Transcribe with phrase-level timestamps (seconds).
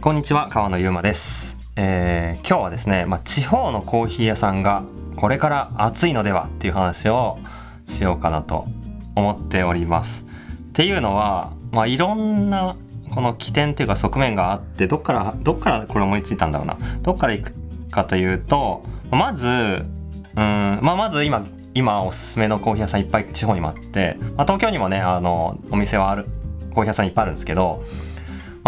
[0.00, 4.84] こんにちは川野ゆうまです、えー今日はですね、まあ、地方のコーヒー屋さんが
[5.16, 7.36] これから暑いのではっていう話を
[7.84, 8.68] しようかなと
[9.16, 10.24] 思っております。
[10.68, 12.76] っていうのは、まあ、いろんな
[13.10, 17.54] この起点っていうか側面があってどっからどっからこれ思いついたんだろうなどっから行く
[17.90, 19.84] かというとまずうん、
[20.36, 21.44] まあ、まず今
[21.74, 26.24] 今おすすめのコーヒー屋さんいっぱい地方にもあって、まあ、東京にもねあのお店はある
[26.72, 27.82] コーヒー屋さんいっぱいあるんですけど、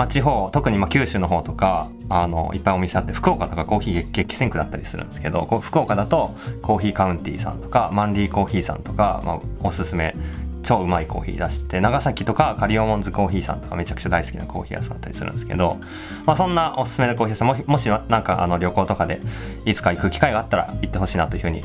[0.00, 10.16] まあ、地方特にま九州の方とかあのいっぱいお店あって福岡とかコーヒー激戦区だったりするんですけど福岡だとコーヒーカウンティーさんとかマンリーコーヒーさんとか、まあ、おすすめ
[10.62, 15.76] 超うまいコーヒー出してて長崎とかカリオモンズコーヒーさんとかめちゃくちゃ大好きなコーヒー屋さんだったりするんですけど、
[16.24, 19.20] まあ、そんなおすすめのコーヒー屋さんももしなんかあの旅行とかで
[19.66, 21.62] いつか行く機会があったら行ってほしいなというふうに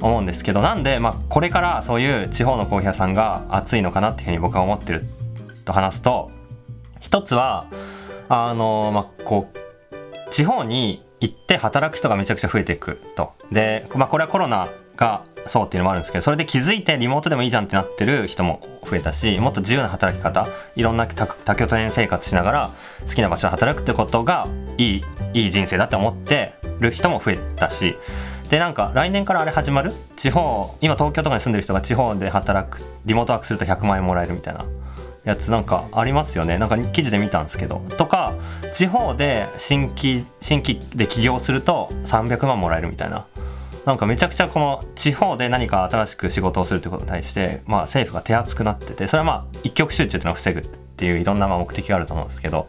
[0.00, 5.04] 思うんですけどなんで、まあ、これからそういう地方のコーヒー屋さんが熱いのかなっていうふうに僕は思ってる
[5.64, 6.30] と話すと
[7.12, 7.66] 一つは
[8.30, 13.34] あのまあこう地方に行って働く人がめちゃくちゃ増えていくと。
[13.52, 22.70] で、まあ、これはコロナがそうっていうのもあるんですけどそれで気づいてリモートでもいいじゃんってなってる人も増えたしもっと自由な働き方いろんな多多拠点生活しながら
[23.06, 25.04] 好きな場所で働くってことがいい
[25.34, 27.94] いい人生だって思ってる人も増えたし。
[28.48, 29.92] でなんか来年からあれ始まる？
[30.16, 34.64] 地方今東京とかに住んでる人が地方で働くリモートワークすると100万円もらえるみたいな。
[35.24, 36.58] やつなんかありますよね。
[36.58, 37.82] なんか記事で見たんですけど。
[37.96, 38.34] とか
[38.72, 43.26] 地方で新規新規で起業すると300万もらえるみたいな。
[43.84, 52.68] なんかめちゃくちゃこの地方で何か新しく仕事をするってことに対して、まあ、政府が手厚くなっててそれはまあ一極集中っていうのを防ぐっていういろんなまあ目的があると思うんですけど。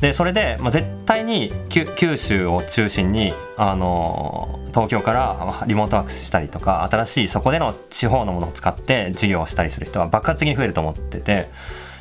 [0.00, 11.48] でそれで、まあ、絶対に九州を中心に、あのー東京からリモートワークしたりとか新しいそこでの地方のものを使って事業をしたりする人は爆発的に増えると思ってて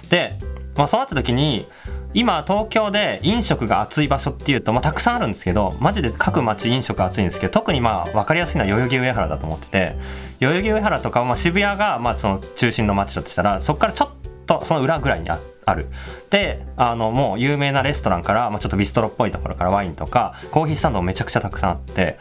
[0.10, 0.38] で、
[0.76, 1.66] まあ、そうなった時に
[2.14, 9.96] 今東京で飲食が熱い場所っていうと、まあ、たくさんあるんですけどマジで各町飲食熱いんですけど特にまあ分かりやすいのは代々木上原だと思ってて
[10.40, 14.10] 代々木上原とか、まあ、渋谷がまあその中心の町だとしたらそこからちょっ
[14.46, 15.88] とその裏ぐらいにあってある。
[16.30, 22.18] であのもう有名なレストランから、まあ、ちょっとビストロっぽいところからワインとかコーヒースタンドもめちゃくちゃたくさんあって。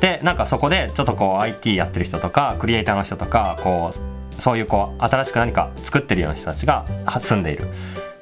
[0.00, 7.66] でなんかそこでちょっとこう IT やってる人とかクリエイターの人とかこうそういうこう新しく何か作ってるような人たちがは住んでいる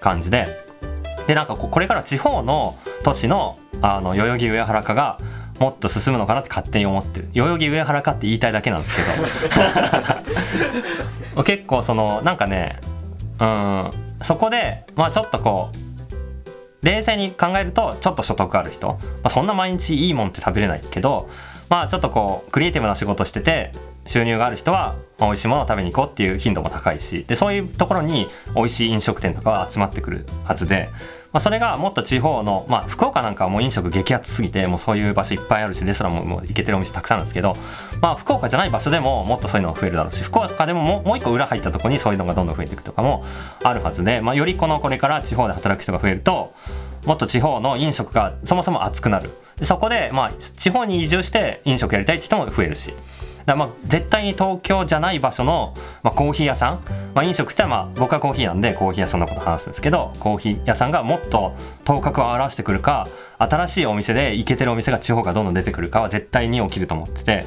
[0.00, 0.46] 感じで。
[1.26, 5.18] でなんかこれから地方の都市のあの代々木上原化が
[5.60, 7.28] もっと進むのかなって勝手に思ってる。
[7.32, 9.02] 代々木上原化って言いたいだけなんですけ
[11.36, 11.42] ど。
[11.44, 12.80] 結構そのなんかね
[13.40, 21.28] うんそこでまあちょっとこう冷静に考えるとちょっと所得ある人、まあ、そんな毎日いいもんって食べれないけど
[21.68, 23.72] まあちょっとこうクリエイティブな仕事してて
[24.06, 27.24] 収入がある人は美味しいものを食べに行こうっていう頻度も高いし。
[27.24, 30.88] でそういうところに美味しい飲食店とかは集まってくるはずで、
[31.32, 37.54] まあ、それがもっと地方の、まあ、福岡なんかはもう飲食激アツすぎてもうそういう場所いっぱいあるしレストランももう行けてるお店たくさんあるんですけど、
[38.00, 43.24] まあ、福岡じゃない場所でももっとそういうのが増えるだろうし福岡でももうもう一個裏入ったとこにそういうのがどんどん増えていくとかも
[43.62, 46.54] あるはずで、まあ、よりこのこれから地方で働く人が増えると
[47.04, 49.30] もっと地方の飲食がそもそも熱くなる。
[49.62, 52.92] そこでまあ地方に移住して飲食やりたいって人も増えるし。
[53.48, 55.72] だまあ絶対に東京じゃない場所の、
[56.02, 56.80] まあ、コーヒー屋さん、
[57.14, 61.54] まあ、飲食ってまあ僕はコーヒーなんでコーヒー屋さんのこと話すんですけどコーヒー屋さんがもっと
[61.84, 67.44] 頭角を現してくるか新しいお店で行けてるお店が地方からどんどん出てくるかは絶対に起きると思ってて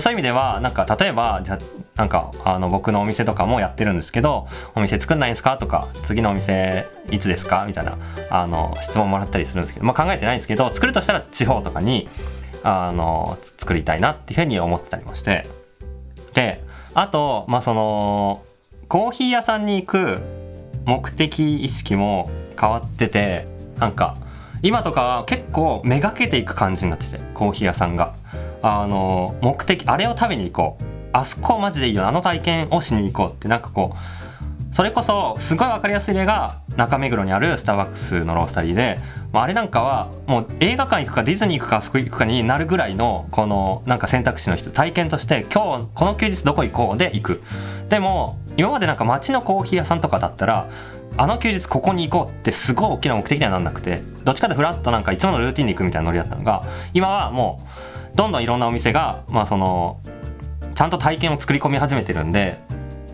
[0.00, 1.58] そういう意味ではなんか例えばじゃ
[1.96, 5.56] なんかあの僕のお店とかもやってるんですけどお店作んないんですか？
[5.56, 7.64] とか次のお店いつですか？
[7.66, 7.96] みたいな
[8.28, 12.06] あの質問もらったりするんですけど、まあ、考えてないんですけど作るとしたら地方とかに
[12.62, 15.46] あの作りたいなっていうふうに思ってたりもして。
[16.34, 16.62] で
[16.94, 18.42] あとまあその
[18.88, 20.18] コーヒー屋さんに行く
[20.84, 23.46] 目的意識も変わってて
[23.78, 24.16] なんか
[24.62, 28.14] 今とか結構めがけていく感じになっててコーヒー屋さんが。
[28.62, 30.84] あの目的あれを食べに行こう。
[31.12, 32.06] あそこマジでいいよ。
[32.06, 33.98] あの体験をしに行こうってなんかこう
[34.78, 39.00] それこそすごい分かりやすい例が中目黒にあるスターバックスのロースタリーで、
[39.32, 47.42] まあ、あれなんかはもう映画館行くかディズニー行くかあそこ行くかになるぐらいのこのなんか選択肢の人体験として今日この休日どこ行こうで行く。
[47.88, 50.70] でも今までなんか街のコーヒー屋さんとかだったら
[51.16, 56.62] あの休日ここに行こうってすごい大きな目的にはなんなくてどっちかってフラッとなんかいつものルーティンで行くみたいなノリだったのが
[56.94, 57.66] 今はも
[58.14, 60.00] うどんどんいろんなお店がまあその
[60.76, 62.60] ちゃんと体験を作り込み始めてるんで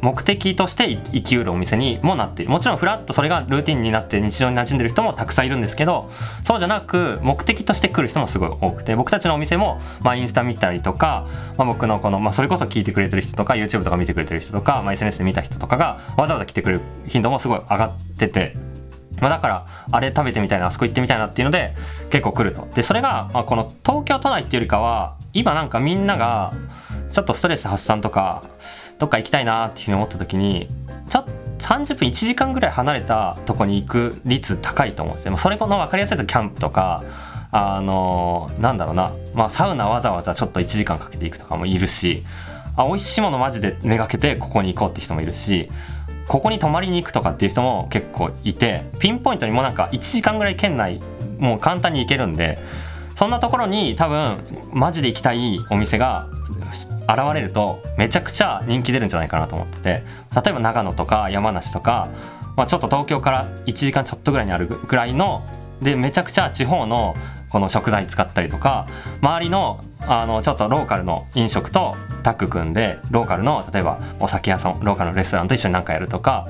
[0.04, 6.10] 目的として生きうるお店にもなっているもちろんフラッとそれがルーティンになって日常に馴染んでる人もたくさんいるんですけど
[6.42, 18.54] そうじゃなく目的として来る人もすごい多くて僕たちのお店も、まあ、インスタ見たりとか、まあ、僕のこの、まあ、それこそ聞いてくれてる人とか YouTube とか見てくれてる人とか、まあ、SNS で見た人とかがわざわざ来てくれる頻度もすごい上がってて。
[19.20, 21.72] まあ、だからあれ食べてみたいなあそこ行ってみたいなっていうので
[22.10, 26.52] 結構来るとでそれが、まあ、この東京都内っていうよりかは今なんかみんなが
[27.10, 28.42] ちょっとストレス発散とか
[28.98, 30.68] どっか行きたいなっていうふうに思った時に
[31.08, 37.04] ちょっと30分1時間ぐらい離れたとこに行く率高いと思うんですよ、それこの分かりやすいやつキャンプとか
[37.50, 42.24] あのー、なんだろうな、まあ、サウナわざわざちょっと1時間かけていくとかもいるし
[42.76, 45.70] あ美味しいものマジでめがけてここに行こうって人もいるし
[46.26, 51.00] ここに泊まりに行くとかっていう人も結構いてピンポイントにもなんか1時間ぐらい県内
[51.38, 52.58] もう簡単に行けるんで
[53.14, 54.38] そんなところに多分
[54.72, 56.26] マジで行きたいお店が
[57.08, 59.88] 現れるとめちゃくちゃ人気出るんじゃないかなと思ってて
[60.34, 62.08] 例えば長野とか山梨とか、
[62.56, 65.42] まあ、ちょっと東京から1時間ちょっとぐらいにあるぐらいの
[65.82, 67.14] でめちゃくちゃ地方の
[67.50, 68.88] この食材使ったりとか
[69.20, 76.48] 周りのあのちょっとローカルの飲食とタッグ組んでローカルの例えばお酒屋さんローカルのレストランと一緒に何かやるとか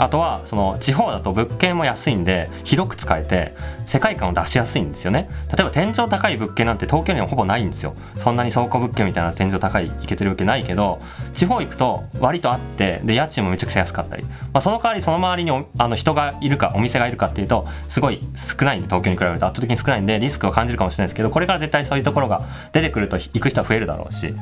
[0.00, 3.54] あとはその地方だと物件も安いんで広く使えて
[3.84, 5.28] 世界観を出しやすいんですよね。
[5.54, 7.94] 例えば天井高い物件なんて東京にはほぼないんですよ。
[8.16, 11.00] そんなに倉庫物件みたいな天井高いいけてるわけないけど
[11.34, 19.46] 地方行くと割とあってで家賃もめちゃくちゃ安かったり、まあ、その代わりその周りにあの人がいるかお店がいるかっていうとすごい少ないんで東京に比べると。
[19.46, 22.42] 圧倒的に少ないんでリスクを感じるかもしれないですけどこれから絶対そういうところが
[22.72, 24.34] 出てくると行く人は増えるだろうし。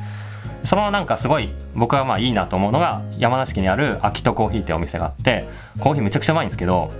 [0.64, 5.48] そのなんかすごい僕はまあいいなと思うのが山梨県にある秋とコーヒーってお店があって
[5.80, 6.90] コーヒーめちゃくちゃうまいんですけど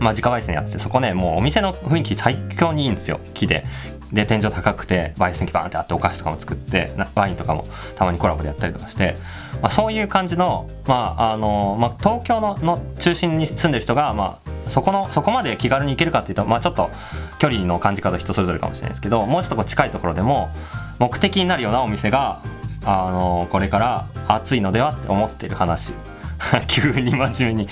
[0.00, 3.64] まあ自家焙煎やっててそこねもうお店の雰囲気最強にいいんですよ木で。
[4.12, 7.66] で天井高くて焙煎機バーンってあってお菓子とかも作ってワインとかも
[7.96, 9.16] たまにコラボでやったりとかして、
[9.60, 16.88] まあ、そういう感じの,、まああのまあ、東京のの中心に住んでる人が、まあ、そこのそこまで気軽に行けるかっていうと、まあ、ちょっと
[17.40, 20.50] 距離の感じ方人それぞれかもしれないですけどもうちょっとこう近いところでも
[21.00, 22.42] 目的になるようなお店が
[22.86, 25.92] あのこれから暑いのではって思ってる話。
[26.68, 27.68] 急に真面目に。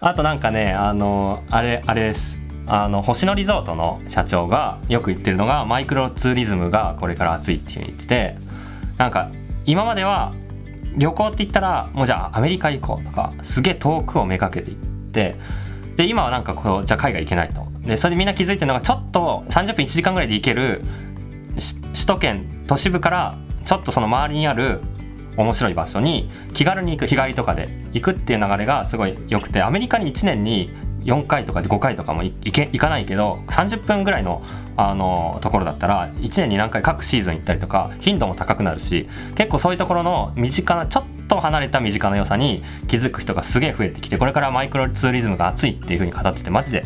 [0.00, 2.40] あとなんかねあのあれあれです。
[2.66, 8.36] あの星野リゾートの社長がよく言ってるのがマイクロツーリズムがこれから暑いっていうふうに言ってて
[8.96, 9.28] なんか
[9.66, 10.32] 今までは
[10.96, 15.36] 旅行って言ったらもうじゃあアメリカ行こうとかすげえ遠くをめがけていって
[15.96, 17.66] で今はなんかこうじゃあ海外行けないと。
[17.80, 20.82] でそれでみんな気づいてるのがちょっと30分1時間ぐらいで行ける
[21.92, 24.80] 首都圏都市部からちょっとその周りにある
[25.36, 30.70] 面白い場所に気軽に行く日帰りとかで行くっていう流れがすごい良くてアメリカに1年に
[31.04, 34.42] 4回とか5回とかも行け行かないけど30分ぐらいの
[34.76, 46.84] あのところだったら1年に何回各シーズン行ったりとか頻度も高くなるし結構そういうところの身近なちょっと離れた身近な良さに気づく人がすげえ増えてきてこれからマイクロツーリズムが熱いっていう風に語っててマジで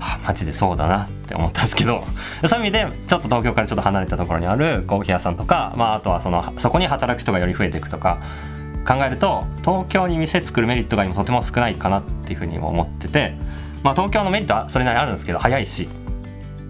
[0.00, 1.04] あマジでそうだな。
[1.04, 2.04] って思ったんですけど
[2.46, 8.18] そういう意味でちょっと東京からちょっと離れたところにあるコーヒー屋さんとか、まあ、あとはそのそこに働く人がより増えていくとか
[8.86, 13.36] 考えると東京に店作るメリットが今とても少ないかなっていうふうにも思ってて、
[13.82, 15.88] まあ、東京のメリットはそれなりにあるんですけど早いし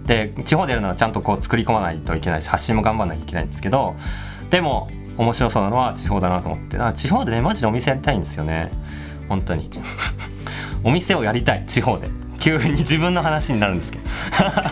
[0.05, 3.95] で地方でやるのはちゃんとこう作り込まないといけないし発信も頑張らなきゃいけないんですけど
[4.49, 8.71] でも面白そうなのは地方だなと思って地方でねマジでお店やりたいんですよね。
[9.29, 9.69] 本当に。
[10.83, 12.09] お店をやりたい地方で。
[12.43, 14.03] 急に自分の話になるんですけど。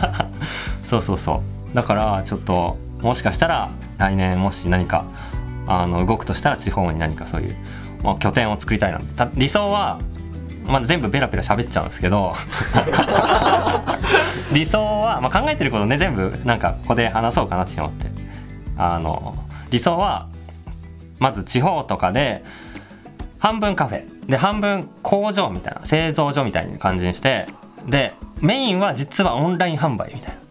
[0.84, 1.42] そうそうそ
[1.72, 1.76] う。
[1.76, 5.06] だからちょっともしかしたら来年もし何か
[5.68, 7.56] あの動くとしたら地方に何かそういう、
[8.04, 10.00] まあ、拠点を作りたいなた理想は、
[10.66, 12.36] まあ、全部ペラペラ喋っちゃうんですけど。
[14.52, 18.12] 理想は、まあ、考えてることね全部なんかここで話そうかなって思って。
[18.78, 19.36] あの
[19.70, 20.28] 理想は
[21.20, 22.44] まず地方とかで
[23.40, 24.04] 半分カフェ。
[24.28, 27.48] で半分工場みたいな製造所みたいな感じにして
[27.88, 30.42] でメインは実はオンライン販売みたいな。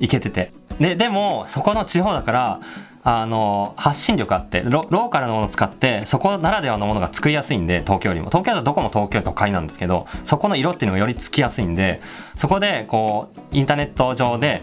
[0.00, 0.52] 行けてて。
[0.78, 2.60] ででもそこの地方だから
[3.02, 8.26] あの発信力あってローカルのものを使ってそこならではのものが作りやすいんで東京よりも。
[8.28, 12.00] 東京だとどこも東京都会なんですけどそこの色っていうのがよりつきやすいんで
[12.34, 14.62] そこでこうインターネット上で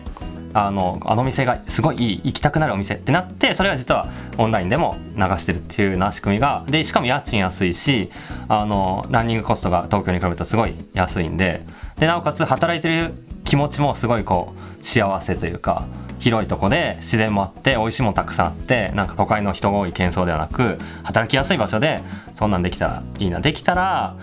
[0.60, 4.10] あのあの店がすごいいい行きたくなるお店ってなってそれは実は
[4.40, 8.10] オンラインでも流してるっていうような仕組みがでしかも家賃安いし
[8.48, 11.62] あのランニングコストが東京に比べるとすごい安いんで
[12.00, 15.86] でなおかつ働いてる気持ちもすごいこう幸せというか
[16.18, 22.00] 広いとこで自然もあって美味しいものたくさんあってなんか都会の人が多い喧騒ではなく働きやすい場所で
[22.34, 24.16] そんなんできたらいいなできたら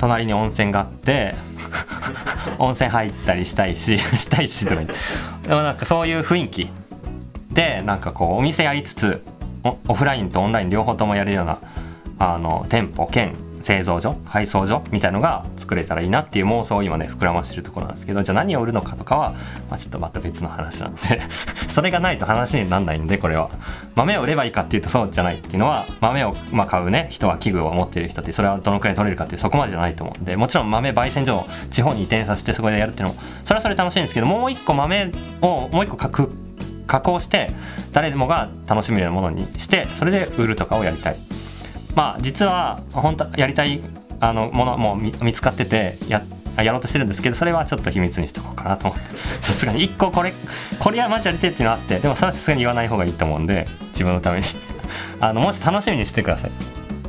[0.00, 1.34] 隣に温泉があって
[2.58, 4.80] 温泉入ったりしたいし したいしとか
[5.42, 6.70] でもなんかそういう雰囲気
[7.52, 9.22] でなんかこうお店やりつつ
[9.86, 11.58] オフラインとオンライン両方ともやれるような
[12.18, 19.32] あの店舗兼製造所配送所みたいのが作れたらいいなっていう妄想を今ね膨らましてるところなんですけどじゃあ何を売るのかとかは、
[19.68, 21.00] まあ、ちょっとまた別の話なんで
[21.68, 23.50] それがないと話にならないんでこれは。
[23.94, 35.10] 豆を売ればいいかっていうとそうじゃないっていうのは豆をまあ買うね人は器具を持っている人ってそれはどのくらい取れるかってそこまでじゃないと思うんでもちろん豆焙煎所を地方に移転させてそこでやるっていうのもそれはそれ楽しいんですけどもう一個豆
[35.42, 36.30] をもう一個書く
[36.86, 37.52] 加工して
[37.92, 41.16] 誰でもが楽しめるようなものにしてそれで売るとかをやりたい。
[41.94, 43.80] まあ実は本当やりたい
[44.20, 46.22] あのものも見つかっててや
[46.56, 49.16] やろうとしてるんですけどそれはちょっと秘密にしておこうかなと思って。
[49.16, 50.32] さすがに1個これ
[50.78, 54.46] これはマジやりてっていうのあってでもそれはさすがに言わない方がいいと思うんで自分のために
[55.20, 56.50] あのもし楽しみにしてください。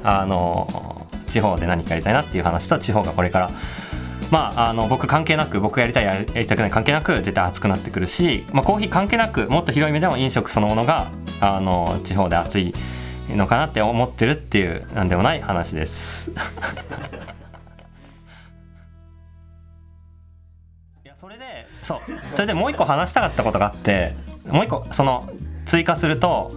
[0.04, 3.52] あの地方で何かやりたいなっていう話と地方がこれから。
[4.32, 11.12] まあ、あの僕関係なく僕やりたいやりたくない関係なく絶対熱くなってくるし、まあ、コーヒー関係なくもっと広い意味でも飲食そのものが
[11.42, 12.74] あの地方で熱い
[13.30, 16.32] のかなって思ってるっていうなんでもない話です。
[21.06, 22.00] いやそれでそう。
[22.32, 25.30] それでもう一個話したかったことがあってもう一個その
[25.66, 26.52] 追加すると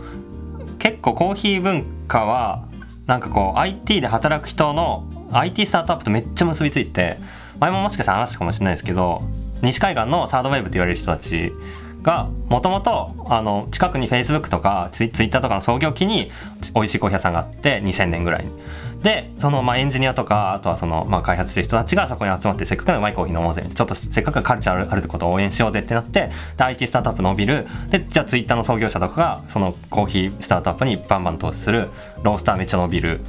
[0.78, 2.64] 結構コーヒー文化は
[3.06, 7.18] なんかこう IT で働く人の IT スタートアップとめっちゃ結びついてて
[7.60, 9.22] 前ももしかしたら話したかもしれないですけど
[9.62, 11.52] 西海岸のサードウェーブって言われる人たち
[12.04, 13.10] がもともと
[13.72, 16.30] 近くに Facebook とか Twitter とかの創業期に
[16.74, 18.52] 美味しいコーヒー屋さんがあって2000年ぐらいに。
[19.02, 31.90] でそのまあエンジニアとかあとはそのまあ開発してる人たちがそこに集まってせっかくうまいコーヒー飲もうぜちょっとせっかくカルチャーあることを応援しようぜってなってで IT スタートアップ伸びるでじゃあ Twitter の創業者とかがそのコーヒースタートアップにバンバン投資する
[32.22, 33.20] ロースターめっちゃ伸びる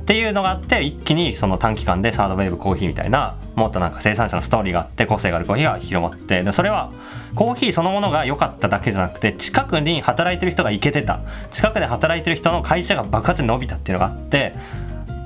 [0.00, 6.90] っていうのがあって一気にその短期間でサードウェーブコーヒーみたいなもっとなんか生産者のストーリーがあって個性があるコーヒーが広まってでそれは
[7.34, 11.20] コーヒーそのものが良かっただけじゃなくて近くに働いてる人が行けてた。
[11.50, 14.54] 近くで働いてる人の会社が爆発に伸びたっていうのがあって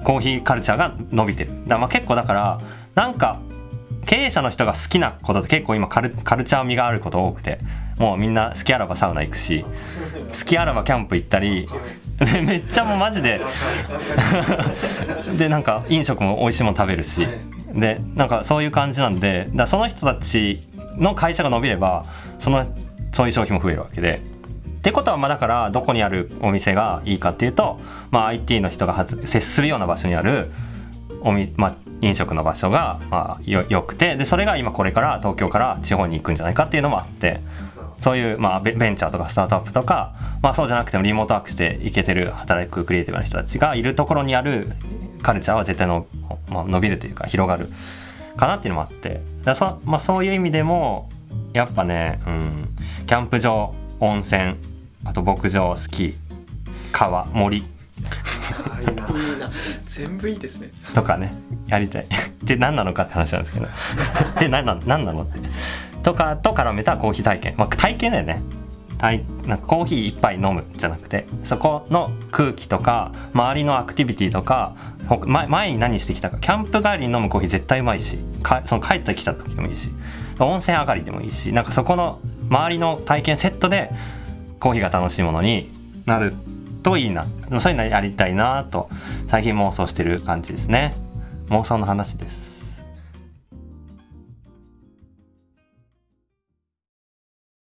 [0.05, 1.51] コーヒーカルチャーが伸びてる。
[1.67, 2.61] だまあ結構だから
[2.95, 3.41] なんか
[4.07, 7.59] 経営者の人が好きなことって結構今カルカルチャー味があること多くて
[7.99, 11.67] もうみんな好きあらばサウナ行くし好きあらばキャンプ行ったり
[12.47, 13.41] めっちゃもうマジで。
[15.37, 17.27] でなんか飲食も美味しいもの食べるし。
[17.75, 20.63] でなんかそういう感じなんでだその人たち
[20.97, 22.05] の会社が伸びれば
[22.39, 22.67] その
[23.11, 24.23] そういう商品も増えるわけで。
[24.79, 27.81] ってことはまあだからどこにあるお店がいいかっていうと、
[28.11, 30.51] まあ、IT の人が接するような場所にある
[31.23, 37.41] おみ、まあ、飲食の場所がまあよよくてでそれが今これから東京から地方に行くんじゃないかっていうのもあって
[38.05, 44.73] そういう、まあ、ベンチャーとかスタートアップとか、まあ、そうじゃなくてもリモートワークしていけてる働くクリエイティブな人たちがいるところにある
[45.23, 46.07] カルチャーは絶対の、
[46.51, 47.71] まあ、伸びるというか広がる
[48.37, 49.23] かなっていうのもあって。
[49.45, 51.09] だそ,、まあ、そういう意味でも
[51.55, 52.69] やっぱね、うん、
[53.07, 54.57] キャンプ場温泉
[55.07, 56.15] あと牧場スキー
[56.93, 57.57] 川森。
[57.59, 59.09] いいな。
[59.87, 60.73] 全部いいですね。
[60.93, 61.33] とかね
[61.69, 62.07] やりたい。
[62.43, 63.67] で何なのかって話なんですけど。
[64.41, 65.39] で何な何なのって
[66.05, 68.43] とかと絡めたコーヒー体験、まあ、体験だよね。
[69.47, 71.27] なんかコーヒー一杯飲むじゃなくて。
[71.43, 74.75] そこの空気とか周りのアクティビティとか
[75.27, 76.39] 前に何してきたか。
[76.39, 78.19] キャンプ帰りに飲むコーヒー絶対うまいし。
[78.65, 79.91] その帰ってきた時でもいいし。
[80.39, 81.53] 温泉上がりでもいいし。
[81.53, 83.91] なんかそこの周りの体験セットで
[84.61, 85.71] コーヒーが楽しいものに
[86.07, 86.33] なる
[86.83, 87.27] といいな。
[87.59, 88.89] そういうのやりたいなと。
[89.27, 90.95] 最近妄想してる感じですね。
[91.49, 92.54] 妄想の話です。